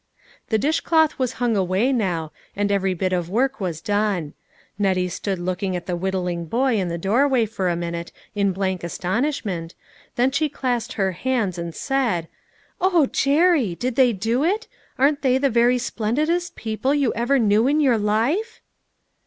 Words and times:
The 0.49 0.57
dishcloth 0.57 1.19
was 1.19 1.33
hung 1.33 1.55
away 1.55 1.93
now, 1.93 2.31
and 2.55 2.71
every 2.71 2.95
bit 2.95 3.13
of 3.13 3.29
work 3.29 3.59
was 3.59 3.81
done. 3.81 4.33
Nettie 4.79 5.09
stood 5.09 5.37
looking 5.37 5.75
at 5.75 5.85
the 5.85 5.95
whittling 5.95 6.45
boy 6.47 6.77
in 6.79 6.87
the 6.87 6.97
doorway 6.97 7.45
for 7.45 7.69
a 7.69 7.75
minute 7.75 8.11
in 8.33 8.51
blank 8.51 8.83
astonishment, 8.83 9.75
then 10.15 10.31
she 10.31 10.49
clasped 10.49 10.93
her 10.93 11.11
hands 11.11 11.59
and 11.59 11.75
said:" 11.75 12.27
O 12.81 13.05
Jerry! 13.05 13.75
Did 13.75 13.95
they 13.95 14.11
do 14.11 14.43
it? 14.43 14.67
Aren't 14.97 15.21
they 15.21 15.37
the 15.37 15.51
very 15.51 15.77
splendidest 15.77 16.55
people 16.55 16.95
you 16.95 17.13
ever 17.13 17.37
knew 17.37 17.67
in 17.67 17.79
your 17.79 17.99
life?" 17.99 18.59